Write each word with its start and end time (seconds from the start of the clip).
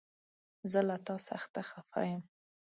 زه 0.71 0.79
له 0.87 0.95
تا 1.05 1.15
سخته 1.27 1.61
خفه 1.69 2.01
يم! 2.11 2.21